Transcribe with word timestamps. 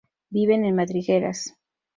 Viven 0.31 0.65
en 0.65 0.73
madrigueras. 0.75 1.55